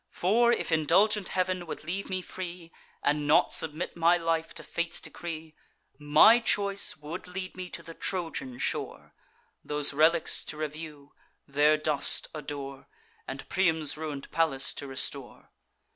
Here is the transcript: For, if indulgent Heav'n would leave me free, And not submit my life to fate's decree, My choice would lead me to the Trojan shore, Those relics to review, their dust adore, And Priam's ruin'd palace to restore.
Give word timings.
For, 0.09 0.51
if 0.51 0.71
indulgent 0.71 1.27
Heav'n 1.29 1.67
would 1.67 1.83
leave 1.83 2.09
me 2.09 2.23
free, 2.23 2.71
And 3.03 3.27
not 3.27 3.53
submit 3.53 3.95
my 3.95 4.17
life 4.17 4.51
to 4.55 4.63
fate's 4.63 4.99
decree, 4.99 5.53
My 5.99 6.39
choice 6.39 6.97
would 6.97 7.27
lead 7.27 7.55
me 7.55 7.69
to 7.69 7.83
the 7.83 7.93
Trojan 7.93 8.57
shore, 8.57 9.13
Those 9.63 9.93
relics 9.93 10.43
to 10.45 10.57
review, 10.57 11.13
their 11.47 11.77
dust 11.77 12.29
adore, 12.33 12.87
And 13.27 13.47
Priam's 13.47 13.95
ruin'd 13.95 14.31
palace 14.31 14.73
to 14.73 14.87
restore. 14.87 15.51